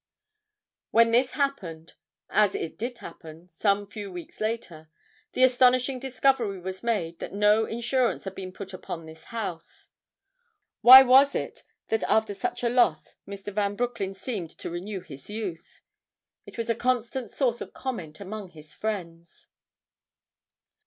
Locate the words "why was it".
10.81-11.63